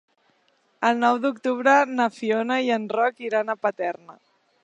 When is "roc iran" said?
2.97-3.55